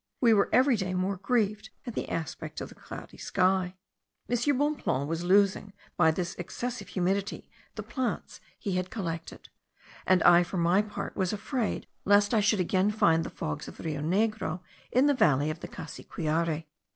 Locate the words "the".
1.93-2.09, 2.69-2.73, 7.75-7.83, 13.23-13.29, 13.77-13.83, 15.05-15.13, 15.59-15.67